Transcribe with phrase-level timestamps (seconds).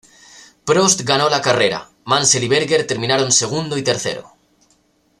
[0.69, 4.31] Prost ganó la carrera; Mansell y Berger terminaron segundo y tercero.